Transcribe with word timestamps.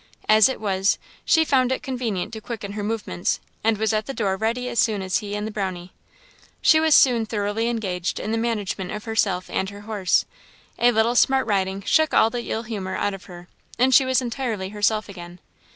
As 0.27 0.49
it 0.49 0.59
was, 0.59 0.97
she 1.25 1.45
found 1.45 1.71
it 1.71 1.83
convenient 1.83 2.33
to 2.33 2.41
quicken 2.41 2.71
her 2.71 2.81
movements, 2.83 3.39
and 3.63 3.77
was 3.77 3.93
at 3.93 4.07
the 4.07 4.15
door 4.15 4.35
ready 4.35 4.67
as 4.67 4.79
soon 4.79 5.03
as 5.03 5.17
he 5.17 5.35
and 5.35 5.45
the 5.45 5.51
Brownie. 5.51 5.93
She 6.59 6.79
was 6.79 6.95
soon 6.95 7.23
thoroughly 7.27 7.69
engaged 7.69 8.19
in 8.19 8.31
the 8.31 8.37
management 8.39 8.89
of 8.89 9.03
herself 9.03 9.47
and 9.47 9.69
her 9.69 9.81
horse; 9.81 10.25
a 10.79 10.89
little 10.91 11.13
smart 11.13 11.45
riding 11.45 11.83
shook 11.83 12.15
all 12.15 12.31
the 12.31 12.49
ill 12.51 12.63
humour 12.63 12.95
out 12.95 13.13
of 13.13 13.25
her, 13.25 13.47
and 13.77 13.93
she 13.93 14.03
was 14.03 14.23
entirely 14.23 14.69
herself 14.69 15.07
again. 15.07 15.39